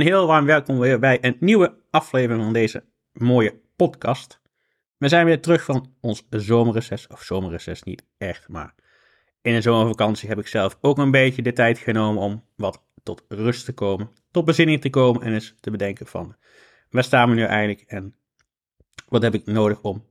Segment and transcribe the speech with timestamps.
[0.00, 4.40] en heel warm welkom weer bij een nieuwe aflevering van deze mooie podcast.
[4.96, 8.74] We zijn weer terug van ons zomerreces, of zomerreces niet echt, maar
[9.42, 13.24] in een zomervakantie heb ik zelf ook een beetje de tijd genomen om wat tot
[13.28, 16.36] rust te komen, tot bezinning te komen en eens te bedenken van
[16.90, 18.14] waar staan we nu eigenlijk en
[19.08, 20.04] wat heb ik nodig om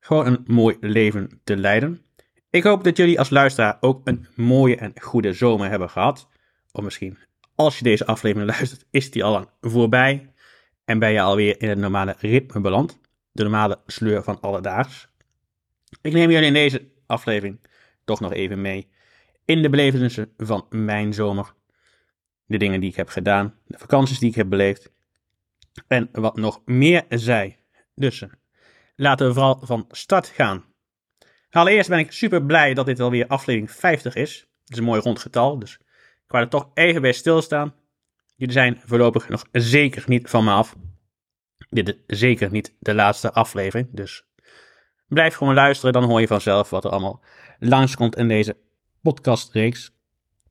[0.00, 2.02] gewoon een mooi leven te leiden.
[2.50, 6.28] Ik hoop dat jullie als luisteraar ook een mooie en goede zomer hebben gehad.
[6.72, 7.18] Of misschien
[7.56, 10.32] als je deze aflevering luistert, is die al lang voorbij.
[10.84, 13.00] En ben je alweer in het normale ritme beland.
[13.32, 15.08] De normale sleur van alledaags.
[16.00, 17.60] Ik neem jullie in deze aflevering
[18.04, 18.88] toch nog even mee
[19.44, 21.54] in de belevenissen van mijn zomer.
[22.46, 24.90] De dingen die ik heb gedaan, de vakanties die ik heb beleefd.
[25.86, 27.58] En wat nog meer zij.
[27.94, 28.28] Dus eh,
[28.96, 30.64] laten we vooral van start gaan.
[31.50, 34.48] Allereerst ben ik super blij dat dit alweer aflevering 50 is.
[34.60, 35.78] Het is een mooi rond getal, dus
[36.26, 37.74] ik wou er toch even bij stilstaan.
[38.36, 40.76] Jullie zijn voorlopig nog zeker niet van me af.
[41.70, 44.24] Dit is zeker niet de laatste aflevering, dus
[45.08, 45.92] blijf gewoon luisteren.
[45.92, 47.22] Dan hoor je vanzelf wat er allemaal
[47.58, 48.56] langskomt in deze
[49.02, 49.92] podcastreeks.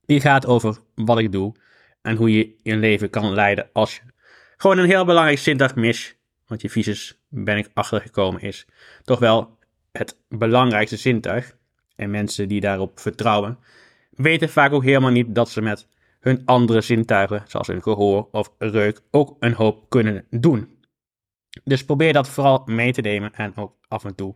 [0.06, 1.56] Die gaat over wat ik doe
[2.02, 4.02] en hoe je je leven kan leiden als je
[4.58, 6.16] gewoon een heel belangrijk zintuig mis.
[6.48, 8.66] Want je visus, ben ik achtergekomen, is
[9.04, 9.58] toch wel
[9.92, 11.58] het belangrijkste zintuig.
[11.96, 13.60] En mensen die daarop vertrouwen,
[14.16, 15.88] weten vaak ook helemaal niet dat ze met
[16.20, 20.80] hun andere zintuigen, zoals hun gehoor of reuk, ook een hoop kunnen doen.
[21.64, 24.36] Dus probeer dat vooral mee te nemen en ook af en toe,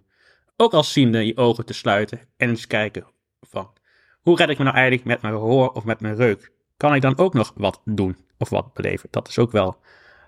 [0.56, 3.06] ook als ziende, je ogen te sluiten en eens kijken
[3.42, 3.74] van,
[4.22, 6.52] hoe red ik me nou eigenlijk met mijn gehoor of met mijn reuk?
[6.78, 9.08] Kan ik dan ook nog wat doen of wat beleven?
[9.12, 9.80] Dat is ook wel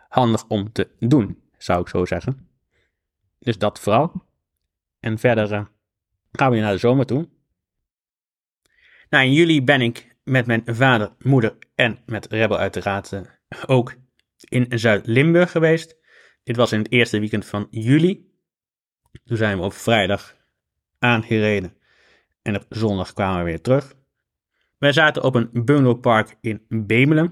[0.09, 2.49] handig om te doen, zou ik zo zeggen.
[3.39, 4.11] Dus dat vooral.
[4.99, 5.65] En verder uh,
[6.31, 7.27] gaan we naar de zomer toe.
[9.11, 13.21] Nou, in juli ben ik met mijn vader, moeder en met Rebel uiteraard uh,
[13.65, 13.95] ook
[14.49, 15.97] in Zuid-Limburg geweest.
[16.43, 18.31] Dit was in het eerste weekend van juli.
[19.23, 20.35] Toen zijn we op vrijdag
[20.99, 21.77] aangereden
[22.41, 23.93] en op zondag kwamen we weer terug.
[24.77, 27.25] Wij zaten op een bungalowpark in Bemelen.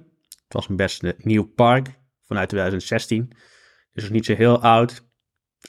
[0.44, 1.88] Het was een best nieuw park
[2.24, 3.32] vanuit 2016.
[3.94, 5.08] Dus niet zo heel oud.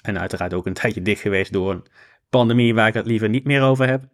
[0.03, 1.87] En uiteraard ook een tijdje dicht geweest door een
[2.29, 4.09] pandemie waar ik het liever niet meer over heb.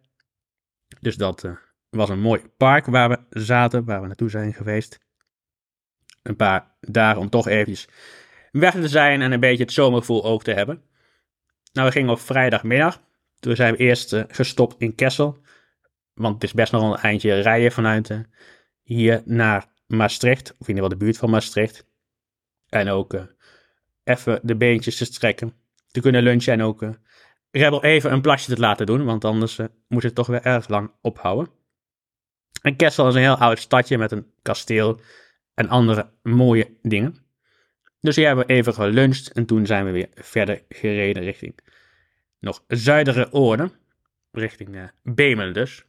[1.01, 1.57] Dus dat uh,
[1.97, 4.99] was een mooi park waar we zaten, waar we naartoe zijn geweest.
[6.23, 7.89] Een paar dagen om toch eventjes
[8.51, 10.83] weg te zijn en een beetje het zomergevoel ook te hebben.
[11.73, 13.03] Nou, we gingen op vrijdagmiddag.
[13.39, 15.39] Toen zijn we eerst uh, gestopt in Kessel.
[16.15, 18.19] Want het is best nog een eindje rijden vanuit uh,
[18.83, 20.51] hier naar Maastricht.
[20.59, 21.87] Of in ieder geval de buurt van Maastricht.
[22.69, 23.23] En ook uh,
[24.05, 25.55] even de beentjes te strekken.
[25.91, 26.85] Te kunnen lunchen en ook
[27.51, 29.05] Rebel even een plasje te laten doen.
[29.05, 31.56] Want anders moet het toch weer erg lang ophouden.
[32.63, 35.01] En Kessel is een heel oud stadje met een kasteel
[35.55, 37.17] en andere mooie dingen.
[38.01, 41.55] Dus hier hebben we even geluncht en toen zijn we weer verder gereden richting
[42.41, 43.73] nog zuidere oorden.
[44.33, 45.85] Richting uh, Bemelen dus.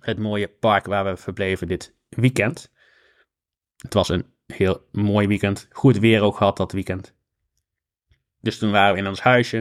[0.00, 2.72] Het mooie park waar we verbleven dit weekend.
[3.76, 5.68] Het was een heel mooi weekend.
[5.70, 7.14] Goed weer ook gehad dat weekend.
[8.40, 9.56] Dus toen waren we in ons huisje.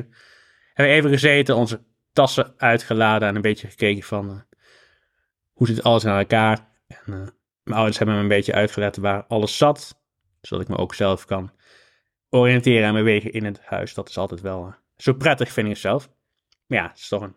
[0.73, 1.83] Hebben we even gezeten, onze
[2.13, 4.29] tassen uitgeladen en een beetje gekeken van...
[4.29, 4.39] Uh,
[5.57, 6.68] hoe zit alles in elkaar?
[6.88, 7.28] En, uh,
[7.63, 10.01] mijn ouders hebben me een beetje uitgelegd waar alles zat,
[10.41, 11.51] zodat ik me ook zelf kan
[12.29, 13.94] oriënteren en bewegen in het huis.
[13.94, 16.09] Dat is altijd wel uh, zo prettig, vind ik zelf.
[16.65, 17.36] Maar ja, het is toch een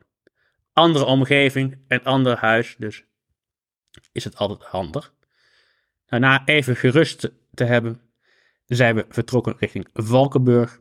[0.72, 3.04] andere omgeving, een ander huis, dus
[4.12, 5.14] is het altijd handig.
[6.06, 8.00] Nou, na even gerust te hebben,
[8.66, 10.80] zijn we vertrokken richting Valkenburg.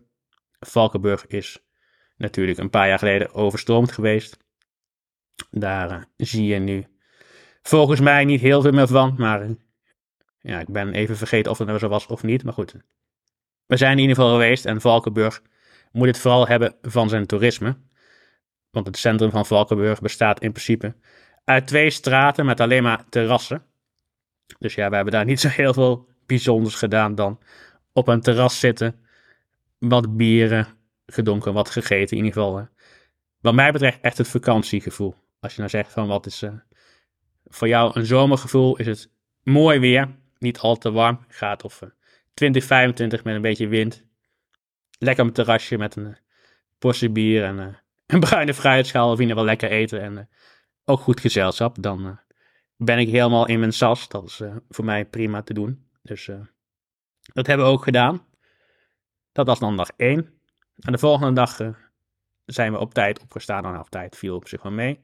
[0.59, 1.59] Valkenburg is
[2.17, 4.37] natuurlijk een paar jaar geleden overstroomd geweest.
[5.51, 6.98] Daar uh, zie je nu
[7.69, 9.15] volgens mij niet heel veel meer van.
[9.17, 9.47] Maar
[10.39, 12.43] ja, ik ben even vergeten of het nou zo was of niet.
[12.43, 12.75] Maar goed,
[13.65, 15.41] we zijn in ieder geval geweest en Valkenburg
[15.91, 17.77] moet het vooral hebben van zijn toerisme.
[18.69, 20.95] Want het centrum van Valkenburg bestaat in principe
[21.43, 23.63] uit twee straten met alleen maar terrassen.
[24.59, 27.39] Dus ja, we hebben daar niet zo heel veel bijzonders gedaan dan
[27.93, 28.99] op een terras zitten,
[29.77, 30.67] wat bieren
[31.05, 32.17] gedronken, wat gegeten.
[32.17, 32.67] In ieder geval,
[33.41, 35.15] wat mij betreft, echt het vakantiegevoel.
[35.39, 36.51] Als je nou zegt van wat is uh,
[37.49, 39.09] voor jou een zomergevoel is het
[39.43, 40.17] mooi weer.
[40.37, 41.25] Niet al te warm.
[41.27, 41.81] Gaat of
[42.33, 44.05] 20, 25 met een beetje wind.
[44.97, 46.15] Lekker op een terrasje met een uh,
[46.77, 47.65] portie bier en uh,
[48.15, 49.11] een bruine fruitschaal.
[49.11, 50.01] Of in geval lekker eten.
[50.01, 50.19] En uh,
[50.85, 51.81] ook goed gezelschap.
[51.81, 52.19] Dan
[52.75, 54.07] ben ik helemaal in mijn sas.
[54.07, 55.87] Dat is voor mij prima te doen.
[56.01, 56.29] Dus
[57.33, 58.25] dat hebben we ook gedaan.
[59.31, 60.39] Dat was dan dag 1.
[60.79, 61.57] En de volgende dag
[62.45, 63.63] zijn we op tijd opgestaan.
[63.63, 65.03] Nou, op tijd viel op zich wel mee.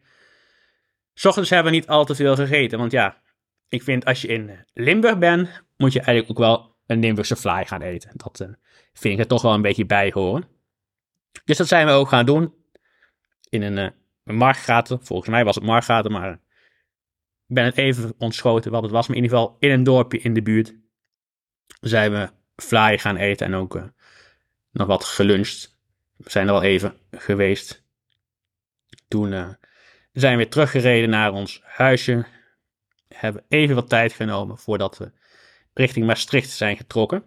[1.16, 3.22] S ochtends hebben we niet al te veel gegeten, want ja,
[3.70, 7.66] ik vind als je in Limburg bent, moet je eigenlijk ook wel een Limburgse fly
[7.66, 8.12] gaan eten.
[8.14, 8.48] Dat uh,
[8.94, 10.48] vind ik er toch wel een beetje bij horen.
[11.46, 12.54] Dus dat zijn we ook gaan doen.
[13.50, 15.06] In een, uh, marktgaten.
[15.06, 16.32] Volgens mij was het marktgaten, maar
[17.48, 19.08] ik ben het even ontschoten wat het was.
[19.08, 20.76] Maar in ieder geval in een dorpje in de buurt
[21.80, 23.92] zijn we fly gaan eten en ook
[24.72, 25.78] nog wat geluncht.
[26.16, 27.84] We zijn er al even geweest.
[29.08, 29.58] Toen
[30.22, 32.26] zijn we weer teruggereden naar ons huisje.
[33.08, 35.12] Hebben even wat tijd genomen voordat we
[35.74, 37.24] richting Maastricht zijn getrokken.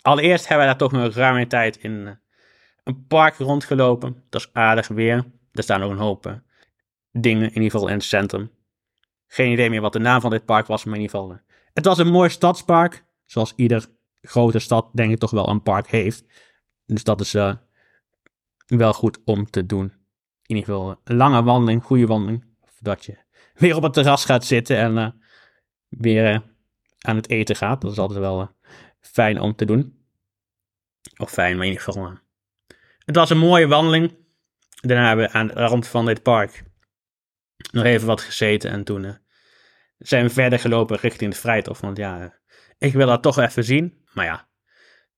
[0.00, 2.10] Allereerst hebben we daar toch nog ruime tijd in uh,
[2.84, 4.24] een park rondgelopen.
[4.28, 5.24] Dat is aardig weer.
[5.52, 6.40] Er staan ook een hoop
[7.12, 8.50] dingen, in ieder geval in het centrum.
[9.26, 11.38] Geen idee meer wat de naam van dit park was, maar in ieder geval.
[11.72, 13.04] het was een mooi stadspark.
[13.26, 13.86] Zoals ieder
[14.22, 16.24] grote stad, denk ik, toch wel een park heeft.
[16.86, 17.32] Dus dat is
[18.66, 19.99] wel goed om te doen.
[20.50, 22.44] In ieder geval een lange wandeling, goede wandeling.
[22.78, 23.16] Dat je
[23.54, 25.08] weer op het terras gaat zitten en uh,
[25.88, 26.38] weer uh,
[27.00, 27.80] aan het eten gaat.
[27.80, 28.50] Dat is altijd wel
[29.00, 30.04] fijn om te doen.
[31.16, 32.18] Of fijn, maar in ieder geval.
[32.98, 34.16] het was een mooie wandeling.
[34.80, 36.62] Daarna hebben we aan de rand van dit park
[37.72, 38.70] nog even wat gezeten.
[38.70, 39.18] En toen
[39.98, 41.80] zijn we verder gelopen richting de Vrijthof.
[41.80, 42.40] Want ja,
[42.78, 44.04] ik wil dat toch even zien.
[44.12, 44.48] Maar ja,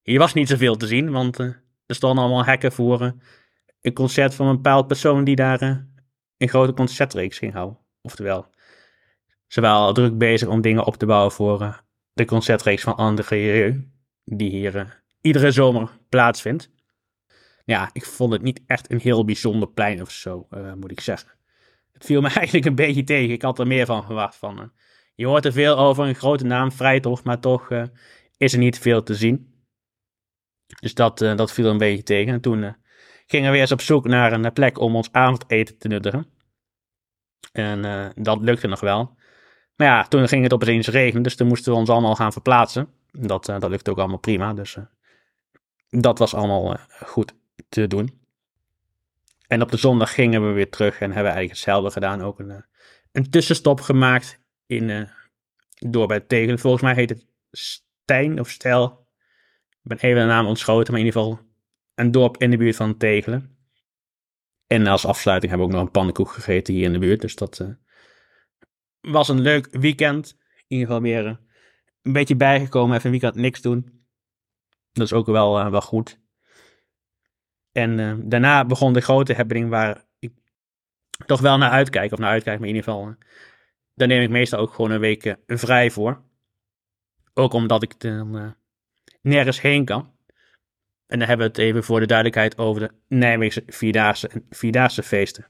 [0.03, 3.15] hier was niet zoveel te zien, want er stonden allemaal hekken voor
[3.83, 5.77] een concert van een bepaald persoon die daar uh,
[6.37, 7.79] een grote concertreeks ging houden.
[8.03, 8.47] Oftewel,
[9.47, 13.37] ze waren al druk bezig om dingen op te bouwen voor de concertreeks van André
[13.37, 13.91] Rieu,
[14.25, 16.71] die hier iedere zomer plaatsvindt.
[17.65, 21.31] Ja, ik vond het niet echt een heel bijzonder plein of zo, moet ik zeggen.
[21.93, 23.31] Het viel me eigenlijk een beetje tegen.
[23.31, 24.73] Ik had er meer van verwacht van.
[25.15, 27.69] Je hoort er veel over, een grote naam, Vrijthof, maar toch
[28.37, 29.65] is er niet veel te zien.
[30.81, 32.33] Dus dat, dat viel een beetje tegen.
[32.33, 32.75] En toen
[33.33, 36.27] gingen we eens op zoek naar een plek om ons avondeten te nuttigen.
[37.53, 39.15] En dat lukte nog wel.
[39.77, 42.89] Maar ja, toen ging het opeens regenen, dus toen moesten we ons allemaal gaan verplaatsen.
[43.11, 44.77] Dat, dat lukte ook allemaal prima, dus
[45.91, 47.35] dat was allemaal goed
[47.69, 48.21] te doen.
[49.47, 52.23] En op de zondag gingen we weer terug en hebben eigenlijk hetzelfde gedaan.
[52.23, 52.65] Ook een,
[53.13, 55.09] een tussenstop gemaakt in,
[55.79, 56.59] door bij Tegelen.
[56.59, 59.07] Volgens mij heet het Stijn of Stel.
[59.71, 61.52] Ik ben even de naam ontschoten, maar in ieder geval
[61.95, 63.57] een dorp in de buurt van Tegelen.
[64.67, 67.21] En als afsluiting hebben we ook nog een pannenkoek gegeten hier in de buurt.
[67.21, 67.69] Dus dat uh,
[69.01, 70.37] was een leuk weekend.
[70.57, 71.37] In ieder geval weer uh,
[72.03, 72.97] een beetje bijgekomen.
[72.97, 74.07] Even een weekend niks doen.
[74.93, 76.21] Dat is ook wel, wel goed.
[77.73, 80.33] En daarna begon de grote happening waar ik
[81.27, 82.13] toch wel naar uitkijk.
[82.13, 83.17] Of naar uitkijk, maar in ieder geval
[83.95, 86.23] daar neem ik meestal ook gewoon een week vrij voor.
[87.35, 88.57] Ook omdat ik dan
[89.23, 90.13] nergens heen kan.
[91.13, 95.03] En dan hebben we het even voor de duidelijkheid over de Nijmeegse Vierdaagse en Vierdaagse
[95.03, 95.47] feesten.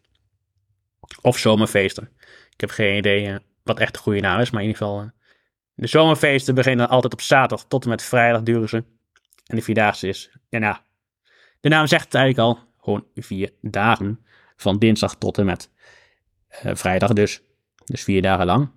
[1.20, 2.10] Of zomerfeesten.
[2.50, 5.10] Ik heb geen idee uh, wat echt de goede naam is, maar in ieder geval.
[5.74, 8.76] de zomerfeesten beginnen altijd op zaterdag tot en met vrijdag duren ze.
[9.46, 10.76] En de Vierdaagse is, ja nou,
[11.60, 14.24] de naam zegt het eigenlijk al, gewoon vier dagen.
[14.56, 15.70] Van dinsdag tot en met
[16.48, 17.42] vrijdag dus.
[17.84, 18.70] Dus vier dagen lang.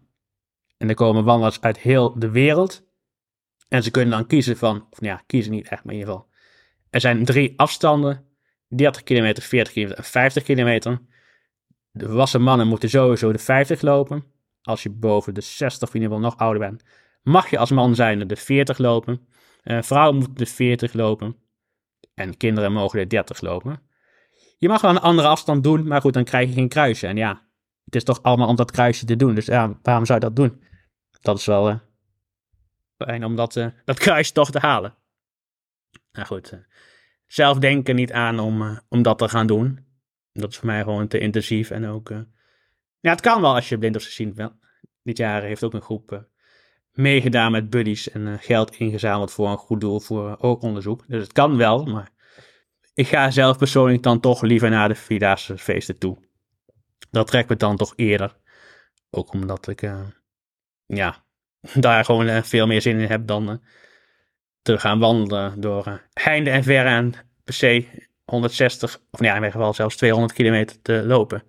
[0.77, 2.83] En er komen wandelaars uit heel de wereld.
[3.67, 6.13] En ze kunnen dan kiezen van, of nou ja, kiezen niet echt, maar in ieder
[6.13, 6.33] geval.
[6.95, 8.25] Er zijn drie afstanden:
[8.67, 11.01] 30 kilometer, 40 kilometer en 50 kilometer.
[11.91, 14.23] De volwassen mannen moeten sowieso de 50 lopen.
[14.61, 16.83] Als je boven de 60 of in ieder geval nog ouder bent,
[17.23, 19.27] mag je als man zijn de 40 lopen.
[19.63, 21.35] Uh, vrouwen moeten de 40 lopen.
[22.13, 23.81] En kinderen mogen de 30 lopen.
[24.57, 27.07] Je mag wel een andere afstand doen, maar goed, dan krijg je geen kruisje.
[27.07, 27.41] En ja,
[27.85, 29.35] het is toch allemaal om dat kruisje te doen.
[29.35, 30.63] Dus ja, waarom zou je dat doen?
[31.21, 31.75] Dat is wel uh,
[32.97, 34.95] fijn om dat, uh, dat kruisje toch te halen.
[36.15, 36.59] Nou goed, uh,
[37.27, 39.85] zelf denken niet aan om, om dat te gaan doen.
[40.33, 41.69] Dat is voor mij gewoon te intensief.
[41.69, 42.09] En ook,
[42.99, 44.51] ja, het kan wel als je blind of zien wel.
[45.03, 46.27] Dit jaar heeft ook een groep
[46.91, 51.03] meegedaan met buddies en geld ingezameld voor een goed doel voor oogonderzoek.
[51.07, 52.11] Dus het kan wel, maar
[52.93, 56.25] ik ga zelf persoonlijk dan toch liever naar de Vierdaagse feesten toe
[57.15, 58.35] dat trekt me dan toch eerder.
[59.09, 59.81] Ook omdat ik,
[60.85, 61.25] ja,
[61.73, 63.61] daar gewoon veel meer zin in heb dan
[64.65, 67.85] te gaan wandelen door heinde en verre en per se
[68.23, 71.43] 160, of ja, in ieder geval zelfs 200 kilometer te lopen.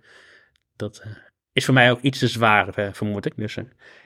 [0.75, 1.03] Dat
[1.51, 3.33] is voor mij ook iets te zwaar, vermoed ik.
[3.35, 3.57] Dus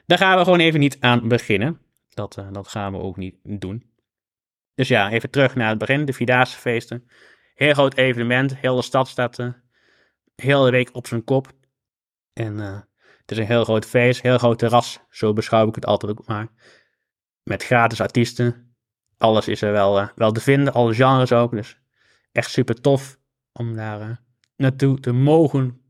[0.06, 1.82] daar gaan we gewoon even niet aan beginnen.
[2.10, 3.92] Dat, dat gaan we ook niet doen.
[4.76, 7.10] Dus ja, even terug naar het begin, de Vierdaagse feesten.
[7.56, 9.54] Heel groot evenement, heel de stad staat
[10.36, 11.52] hele week op zijn kop.
[12.34, 15.00] En het is een heel groot feest, heel groot terras.
[15.10, 16.48] Zo beschouw ik het altijd ook maar.
[17.44, 18.71] Met gratis artiesten.
[19.22, 21.52] Alles is er wel, uh, wel te vinden, alle genres ook.
[21.52, 21.78] Dus
[22.32, 23.18] echt super tof
[23.52, 24.16] om daar uh,
[24.56, 25.82] naartoe te mogen.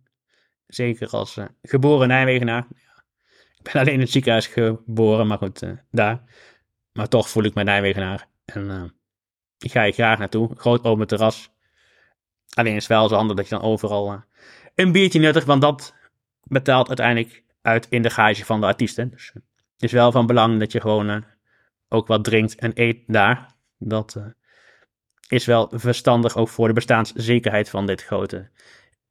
[0.68, 2.68] Zeker als geboren Nijmegenaar.
[3.58, 6.24] Ik ben alleen in het ziekenhuis geboren, maar goed, daar.
[6.92, 8.28] Maar toch voel ik me Nijmegenaar.
[8.46, 8.94] En
[9.58, 10.52] ik ga hier graag naartoe.
[10.56, 11.52] Groot open terras.
[12.54, 14.24] Alleen is het wel zo handig dat je dan overal
[14.76, 15.46] een biertje nuttigt.
[15.46, 15.96] Want dat
[16.44, 19.10] betaalt uiteindelijk uit in de gage van de artiesten.
[19.10, 21.26] Dus het is wel van belang dat je gewoon
[21.92, 23.56] ook wat drinkt en eet daar.
[23.78, 24.18] Dat
[25.28, 28.50] is wel verstandig ook voor de bestaanszekerheid van dit grote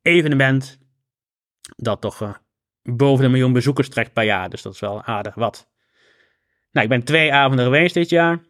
[0.02, 0.78] evenement.
[1.76, 2.40] Dat toch
[2.82, 4.50] boven de miljoen bezoekers trekt per jaar.
[4.50, 5.70] Dus dat is wel aardig wat.
[6.70, 8.42] Nou, ik ben twee avonden geweest dit jaar.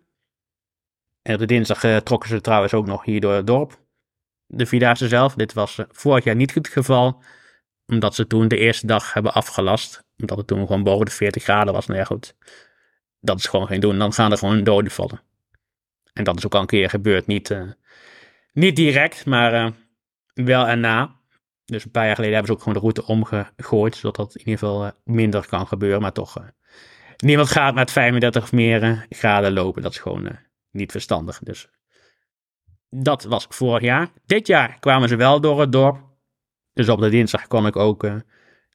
[1.23, 3.81] En op de dinsdag uh, trokken ze trouwens ook nog hier door het dorp.
[4.47, 5.35] De Vierdaagse zelf.
[5.35, 7.23] Dit was vorig jaar niet het geval.
[7.87, 10.05] Omdat ze toen de eerste dag hebben afgelast.
[10.17, 11.87] Omdat het toen gewoon boven de 40 graden was.
[11.87, 12.37] Nou ja, goed.
[13.21, 13.99] Dat is gewoon geen doen.
[13.99, 15.21] Dan gaan er gewoon doden vallen.
[16.13, 17.27] En dat is ook al een keer gebeurd.
[17.27, 17.71] Niet, uh,
[18.53, 19.73] niet direct, maar
[20.35, 21.19] wel en na.
[21.65, 23.97] Dus een paar jaar geleden hebben ze ook gewoon de route omgegooid.
[23.97, 26.01] Zodat dat in ieder geval minder kan gebeuren.
[26.01, 26.53] Maar toch
[27.17, 29.83] niemand gaat met 35 of meer eh, graden lopen.
[29.83, 30.39] Dat is gewoon
[30.71, 31.39] niet verstandig.
[31.39, 31.69] Dus
[32.91, 34.09] dat was vorig jaar.
[34.27, 36.09] Dit jaar kwamen ze wel door het dorp.
[36.73, 38.11] Dus op de dinsdag kon ik ook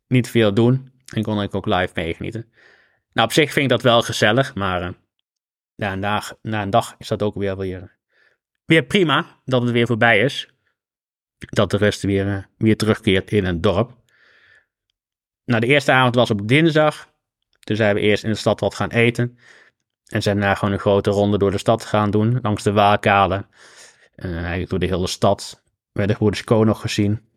[0.08, 0.92] niet veel doen.
[1.14, 2.52] En kon ik ook live meegenieten.
[3.16, 4.56] Nou, op zich vind ik dat wel gezellig.
[4.56, 4.94] Maar
[5.76, 7.98] na, een dag, na een dag is dat ook weer, weer,
[8.66, 9.42] weer prima.
[9.46, 10.54] Dat het weer voorbij is.
[11.38, 13.98] Dat de rust weer, weer terugkeert in het dorp.
[15.46, 17.14] Nou, de eerste avond was op dinsdag.
[17.60, 19.38] Dus zijn we eerst in de stad wat gaan eten.
[20.06, 22.40] En zijn daarna gewoon een grote ronde door de stad gaan doen.
[22.42, 23.48] Langs de Waalkade.
[24.16, 25.62] En eigenlijk door de hele stad.
[25.64, 27.30] We hebben de Broeders Co nog gezien.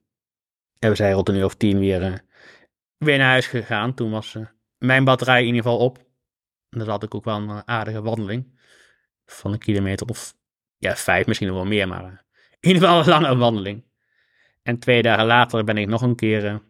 [0.79, 2.17] En we zijn rond een uur of tien weer, uh,
[2.97, 3.95] weer naar huis gegaan.
[3.95, 4.47] Toen was uh,
[4.79, 5.99] mijn batterij in ieder geval op.
[6.69, 8.61] En dan had ik ook wel een aardige wandeling.
[9.27, 10.35] Van een kilometer of
[10.77, 11.89] ja, vijf, misschien nog wel meer.
[11.89, 12.19] Maar uh,
[12.61, 13.85] in ieder geval een lange wandeling.
[14.63, 16.63] En twee dagen later ben ik nog een keer.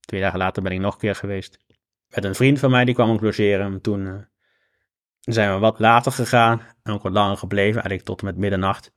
[0.00, 1.64] twee dagen later ben ik nog een keer geweest
[2.14, 3.80] met een vriend van mij, die kwam ook logeren.
[3.80, 4.14] Toen uh,
[5.20, 8.92] zijn we wat later gegaan en ook wat langer gebleven, eigenlijk tot en met middernacht.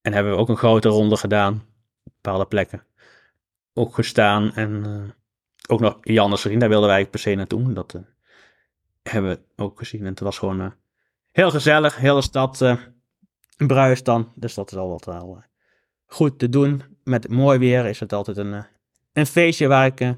[0.00, 1.54] En hebben we ook een grote ronde gedaan,
[2.02, 2.86] op bepaalde plekken.
[3.74, 4.84] Ook gestaan en
[5.68, 7.72] ook nog Jannes vriend, daar wilden wij per se naartoe.
[7.72, 8.02] Dat uh,
[9.02, 10.74] hebben we ook gezien en het was gewoon
[11.32, 12.78] heel gezellig, hele stad
[13.56, 14.32] bruist dan.
[14.34, 15.44] Dus dat is al wat wel
[16.06, 16.82] goed te doen.
[17.04, 18.64] Met mooi weer is het altijd een,
[19.12, 20.16] een feestje waar ik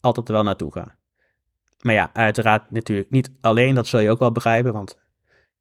[0.00, 0.96] altijd wel naartoe gaan.
[1.80, 4.98] Maar ja, uiteraard natuurlijk niet alleen, dat zul je ook wel begrijpen, want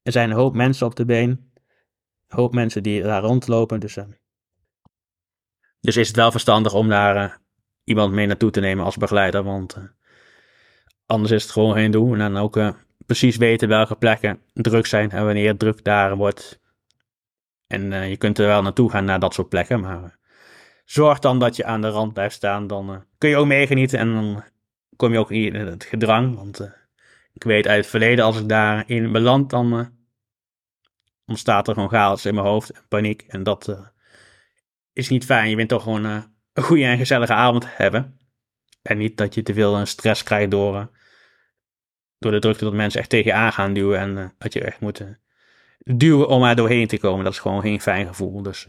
[0.04, 1.30] er zijn een hoop mensen op de been.
[2.28, 4.04] Een hoop mensen die daar rondlopen, dus, uh,
[5.80, 7.36] dus is het wel verstandig om daar uh,
[7.88, 9.84] iemand mee naartoe te nemen als begeleider, want uh,
[11.06, 12.14] anders is het gewoon geen doel.
[12.14, 12.60] En dan ook
[13.06, 16.60] precies weten welke plekken druk zijn en wanneer druk daar wordt.
[17.68, 20.18] En je kunt er wel naartoe gaan naar dat soort plekken, maar
[20.86, 22.68] zorg dan dat je aan de rand blijft staan.
[22.68, 24.44] Dan kun je ook meegenieten en dan
[24.96, 26.36] kom je ook in het gedrang.
[26.36, 26.72] Want
[27.34, 29.92] ik weet uit het verleden, als ik daarin beland, dan
[31.26, 33.22] ontstaat er gewoon chaos in mijn hoofd en paniek.
[33.22, 33.92] En dat
[34.94, 35.50] is niet fijn.
[35.50, 38.20] Je bent toch gewoon een goede en gezellige avond hebben.
[38.82, 40.90] En niet dat je te veel stress krijgt door,
[42.18, 44.00] door de drukte dat mensen echt tegen je aan gaan duwen.
[44.00, 45.04] En dat je echt moet
[45.78, 47.24] duwen om er doorheen te komen.
[47.24, 48.42] Dat is gewoon geen fijn gevoel.
[48.42, 48.68] Dus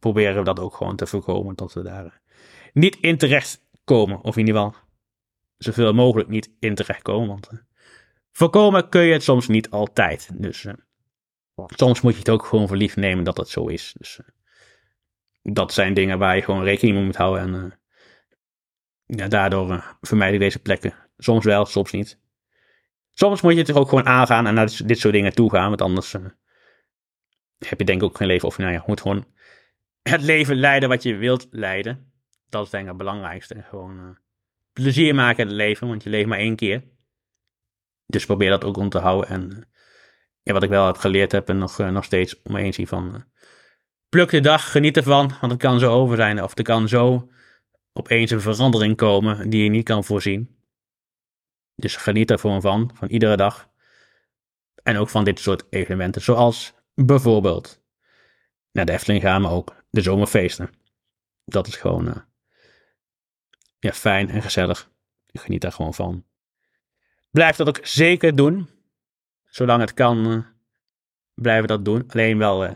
[0.00, 1.56] proberen we dat ook gewoon te voorkomen.
[1.56, 2.20] Dat we daar
[2.72, 4.20] niet in terecht komen.
[4.22, 4.80] Of in ieder geval
[5.56, 7.28] zoveel mogelijk niet in terecht komen.
[7.28, 7.48] Want
[8.30, 10.30] voorkomen kun je het soms niet altijd.
[10.32, 10.66] Dus
[11.66, 13.94] soms moet je het ook gewoon voor lief nemen dat het zo is.
[13.98, 14.20] Dus
[15.42, 17.54] dat zijn dingen waar je gewoon rekening mee moet houden.
[17.54, 17.80] En
[19.06, 20.94] ja, daardoor vermijd ik deze plekken.
[21.18, 22.18] Soms wel, soms niet.
[23.10, 25.68] Soms moet je het er ook gewoon aangaan en naar dit soort dingen toe gaan.
[25.68, 26.12] Want anders
[27.58, 28.48] heb je denk ik ook geen leven.
[28.48, 29.26] Of nou ja, je moet gewoon
[30.02, 32.12] het leven leiden wat je wilt leiden.
[32.48, 33.64] Dat is denk ik het belangrijkste.
[33.68, 34.18] Gewoon
[34.72, 36.82] plezier maken in het leven, want je leeft maar één keer.
[38.06, 39.30] Dus probeer dat ook om te houden.
[39.30, 39.68] En
[40.42, 42.88] ja, wat ik wel heb geleerd heb en nog, nog steeds om me heen zie
[42.88, 43.24] van...
[44.10, 46.42] pluk de dag, geniet ervan, want het kan zo over zijn.
[46.42, 47.30] Of er kan zo
[47.92, 50.58] opeens een verandering komen die je niet kan voorzien.
[51.74, 53.68] Dus geniet er gewoon van, van iedere dag.
[54.82, 57.82] En ook van dit soort evenementen, zoals bijvoorbeeld
[58.72, 60.70] naar de Efteling gaan, maar ook de zomerfeesten.
[61.44, 62.16] Dat is gewoon uh,
[63.78, 64.90] ja, fijn en gezellig.
[65.26, 66.24] Geniet daar gewoon van.
[67.30, 68.68] Blijf dat ook zeker doen.
[69.44, 70.44] Zolang het kan, uh,
[71.34, 72.04] blijven dat doen.
[72.08, 72.70] Alleen wel, uh,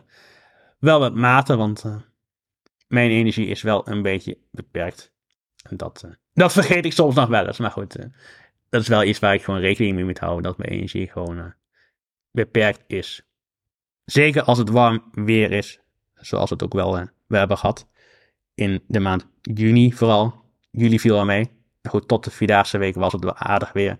[0.84, 1.84] wel met mate, want
[2.88, 5.12] mijn energie is wel een beetje beperkt.
[5.70, 7.58] Dat, dat vergeet ik soms nog wel eens.
[7.58, 7.96] Maar goed,
[8.68, 10.42] dat is wel iets waar ik gewoon rekening mee moet houden.
[10.42, 11.54] Dat mijn energie gewoon
[12.30, 13.22] beperkt is.
[14.04, 15.80] Zeker als het warm weer is.
[16.14, 17.88] Zoals het ook wel we hebben gehad.
[18.54, 20.42] In de maand juni vooral.
[20.70, 21.50] Juli viel al mee.
[21.82, 23.98] Goed, tot de Vierdaagse week was het wel aardig weer.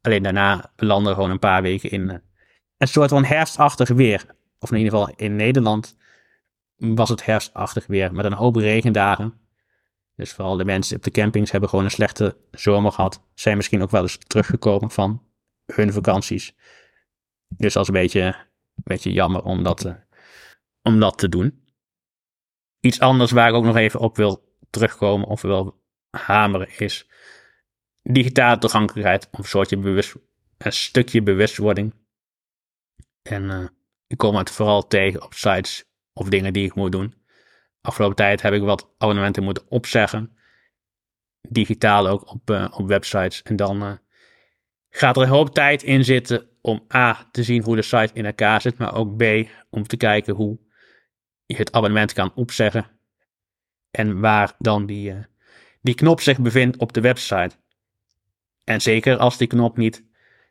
[0.00, 2.18] Alleen daarna belanden we gewoon een paar weken in eh,
[2.76, 4.26] een soort van herfstachtig weer.
[4.58, 5.96] Of in ieder geval in Nederland
[6.94, 9.34] was het herfstachtig weer met een hoop regendagen.
[10.16, 13.22] Dus vooral de mensen op de campings hebben gewoon een slechte zomer gehad.
[13.34, 15.22] Zijn misschien ook wel eens teruggekomen van
[15.74, 16.54] hun vakanties.
[17.48, 18.36] Dus dat is een beetje,
[18.74, 19.94] beetje jammer om dat, uh,
[20.82, 21.64] om dat te doen.
[22.80, 27.06] Iets anders waar ik ook nog even op wil terugkomen of wil hameren is
[28.02, 30.14] digitale toegankelijkheid of een soortje bewust,
[30.58, 31.94] een stukje bewustwording.
[33.22, 33.66] En uh,
[34.06, 35.84] ik kom het vooral tegen op sites
[36.14, 37.14] of dingen die ik moet doen.
[37.80, 40.36] Afgelopen tijd heb ik wat abonnementen moeten opzeggen.
[41.48, 43.42] Digitaal ook op, uh, op websites.
[43.42, 43.92] En dan uh,
[44.90, 48.26] gaat er een hoop tijd in zitten om A te zien hoe de site in
[48.26, 49.22] elkaar zit, maar ook B
[49.70, 50.58] om te kijken hoe
[51.46, 52.86] je het abonnement kan opzeggen.
[53.90, 55.24] En waar dan die, uh,
[55.80, 57.56] die knop zich bevindt op de website.
[58.64, 60.04] En zeker als die knop niet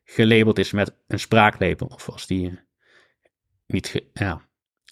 [0.04, 1.88] gelabeld is met een spraaklabel.
[1.88, 2.60] Of als die
[3.68, 4.42] niet, ja,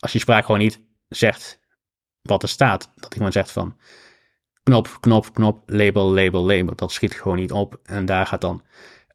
[0.02, 1.60] als je spraak gewoon niet zegt
[2.22, 2.92] wat er staat.
[2.96, 3.78] Dat iemand zegt van
[4.64, 6.76] knop, knop, knop, label, label, label.
[6.76, 7.80] Dat schiet gewoon niet op.
[7.84, 8.64] En daar gaat dan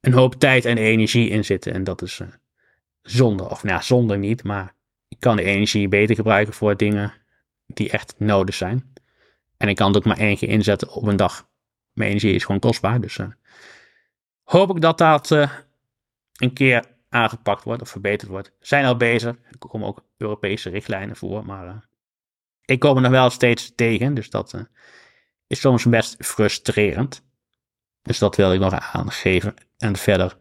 [0.00, 1.72] een hoop tijd en energie in zitten.
[1.72, 2.28] En dat is uh,
[3.02, 3.48] zonde.
[3.48, 4.74] Of nou zonde niet, maar
[5.08, 7.12] ik kan de energie beter gebruiken voor dingen
[7.66, 8.92] die echt nodig zijn.
[9.56, 11.48] En ik kan het ook maar één keer inzetten op een dag.
[11.92, 13.00] Mijn energie is gewoon kostbaar.
[13.00, 13.26] Dus uh,
[14.42, 15.50] hoop ik dat dat uh,
[16.36, 18.52] een keer aangepakt wordt of verbeterd wordt.
[18.60, 19.36] Zijn al bezig.
[19.50, 21.76] Er komen ook Europese richtlijnen voor, maar uh,
[22.64, 24.14] ik kom er nog wel steeds tegen.
[24.14, 24.60] Dus dat uh,
[25.46, 27.24] is soms best frustrerend.
[28.02, 29.54] Dus dat wil ik nog aangeven.
[29.78, 30.38] En verder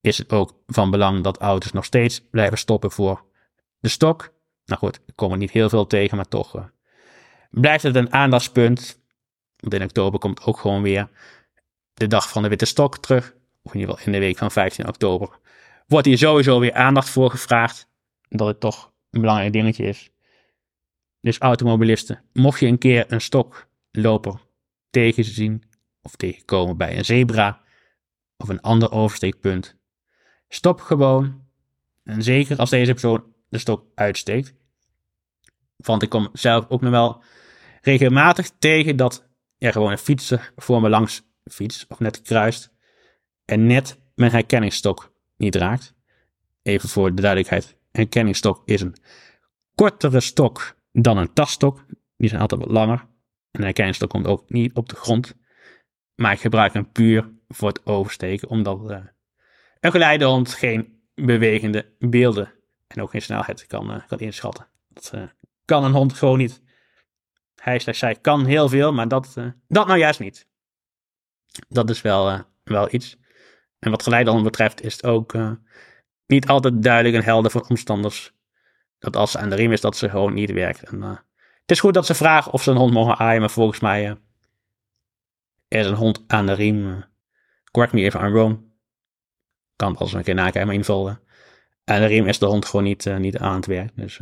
[0.00, 3.24] is het ook van belang dat auto's nog steeds blijven stoppen voor
[3.78, 4.34] de stok.
[4.64, 6.64] Nou goed, ik kom er niet heel veel tegen, maar toch uh,
[7.50, 9.00] blijft het een aandachtspunt.
[9.56, 11.08] Want in oktober komt ook gewoon weer
[11.94, 13.36] de dag van de witte stok terug.
[13.72, 15.38] In ieder geval in de week van 15 oktober.
[15.86, 17.88] Wordt hier sowieso weer aandacht voor gevraagd.
[18.28, 20.10] Dat het toch een belangrijk dingetje is.
[21.20, 24.40] Dus automobilisten, mocht je een keer een stokloper
[24.90, 25.62] tegenzien
[26.02, 27.60] of tegenkomen bij een zebra
[28.36, 29.76] of een ander oversteekpunt,
[30.48, 31.46] stop gewoon.
[32.04, 34.54] En zeker als deze persoon de stok uitsteekt.
[35.76, 37.22] Want ik kom zelf ook nog wel
[37.80, 39.28] regelmatig tegen dat
[39.58, 42.72] er gewoon een fietser voor me langs fiets of net kruist
[43.48, 45.94] en net mijn herkenningsstok niet raakt.
[46.62, 48.96] Even voor de duidelijkheid, een herkenningsstok is een
[49.74, 51.84] kortere stok dan een tasstok.
[52.16, 52.98] Die zijn altijd wat langer.
[53.50, 55.34] En een herkenningsstok komt ook niet op de grond.
[56.14, 58.98] Maar ik gebruik hem puur voor het oversteken, omdat uh,
[59.80, 62.52] een geleidehond geen bewegende beelden
[62.86, 64.66] en ook geen snelheid kan, uh, kan inschatten.
[64.88, 65.22] Dat uh,
[65.64, 66.62] kan een hond gewoon niet.
[67.54, 69.34] Hij slechts zij kan heel veel, maar dat,
[69.68, 70.46] dat nou juist niet.
[71.68, 73.18] Dat is wel, wel iets.
[73.78, 75.36] En wat geleidehond betreft is het ook
[76.26, 78.32] niet altijd duidelijk en helder voor omstanders.
[78.98, 80.82] Dat als ze aan de riem is, dat ze gewoon niet werkt.
[80.82, 83.80] En, het is goed dat ze vragen of ze een hond mogen aaien, maar volgens
[83.80, 84.06] mij
[85.68, 87.04] er is een hond aan de riem.
[87.70, 88.66] correct me even I'm wrong.
[89.76, 91.18] Kan pas een keer nakijken, maar in ieder geval
[91.84, 93.96] aan de riem is de hond gewoon niet, niet aan het werk.
[93.96, 94.20] Dus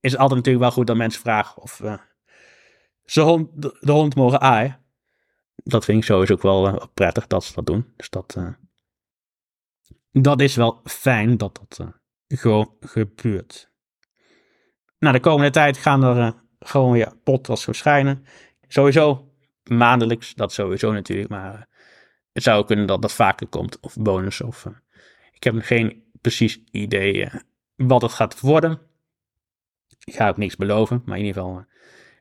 [0.00, 1.80] is het altijd natuurlijk wel goed dat mensen vragen of
[3.04, 4.84] ze hond, de, de, hond mogen aaien.
[5.64, 7.92] Dat vind ik sowieso ook wel prettig dat ze dat doen.
[7.96, 8.36] Dus dat,
[10.12, 11.88] dat is wel fijn dat dat
[12.28, 13.70] gewoon gebeurt.
[14.98, 18.24] Nou, de komende tijd gaan er gewoon weer podcasts verschijnen.
[18.68, 21.68] Sowieso maandelijks, dat sowieso natuurlijk, maar
[22.32, 24.66] het zou kunnen dat dat vaker komt, of bonus, of
[25.32, 27.28] ik heb geen precies idee
[27.74, 28.80] wat het gaat worden.
[30.04, 31.64] Ik ga ook niks beloven, maar in ieder geval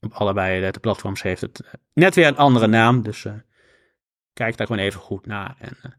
[0.00, 3.02] Op allebei de platforms heeft het eh, net weer een andere naam.
[3.02, 3.32] Dus uh,
[4.32, 5.56] kijk daar gewoon even goed naar.
[5.58, 5.92] En uh,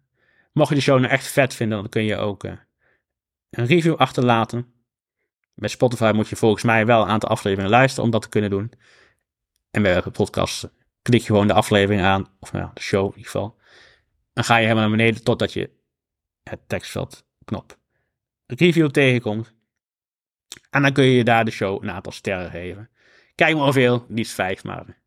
[0.52, 4.74] mocht je de show nou echt vet vinden, dan kun je ook een review achterlaten.
[5.54, 8.50] Bij Spotify moet je volgens mij wel een aantal afleveringen luisteren om dat te kunnen
[8.50, 8.72] doen.
[9.72, 10.70] En bij de podcast
[11.02, 13.58] klik je gewoon de aflevering aan, of nou, de show in ieder geval.
[14.34, 15.70] Dan ga je helemaal naar beneden totdat je
[16.50, 17.78] het tekstveld knop
[18.48, 19.54] review tegenkomt.
[20.70, 22.90] En dan kun je daar de show een aantal sterren geven.
[23.36, 25.02] Kijk maar hoeveel, niet vijf, maar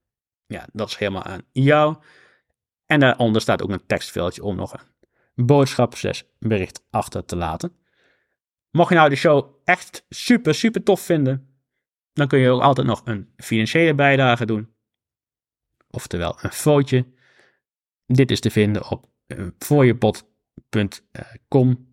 [0.47, 1.97] ja, dat is helemaal aan jou.
[2.87, 5.95] En daaronder staat ook een tekstveldje om nog een boodschap
[6.39, 7.77] bericht achter te laten.
[8.71, 11.61] Mocht je nou de show echt super, super tof vinden,
[12.13, 14.75] dan kun je ook altijd nog een financiële bijdrage doen.
[15.91, 17.07] Oftewel een footje.
[18.07, 19.47] Dit is te vinden op uh,
[20.71, 21.87] voorjepot.com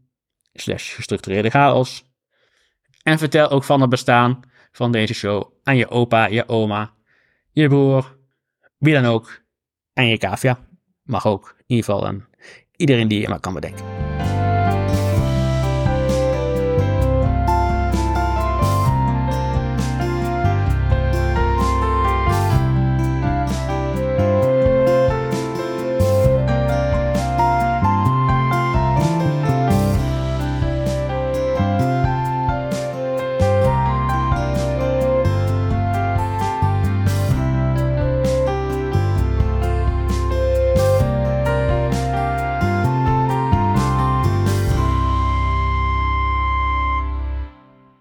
[0.53, 2.03] slash gestructureerde chaos.
[3.03, 4.39] En vertel ook van het bestaan
[4.71, 6.93] van deze show aan je opa, je oma,
[7.51, 8.17] je broer,
[8.77, 9.43] wie dan ook.
[9.93, 10.59] En je cavia.
[11.03, 12.27] Mag ook, in ieder geval aan
[12.75, 13.85] iedereen die je maar kan bedenken.